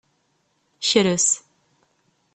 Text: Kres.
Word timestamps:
Kres. 0.89 1.27